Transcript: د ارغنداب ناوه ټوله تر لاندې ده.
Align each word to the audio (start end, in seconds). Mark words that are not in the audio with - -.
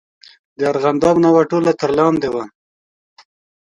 د 0.57 0.59
ارغنداب 0.71 1.15
ناوه 1.23 1.41
ټوله 1.49 1.71
تر 1.79 1.89
لاندې 1.97 2.29
ده. 2.33 2.43